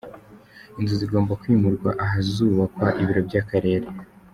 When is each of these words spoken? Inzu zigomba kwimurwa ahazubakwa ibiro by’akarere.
Inzu 0.79 0.93
zigomba 1.01 1.39
kwimurwa 1.41 1.89
ahazubakwa 2.05 2.87
ibiro 3.01 3.21
by’akarere. 3.27 3.87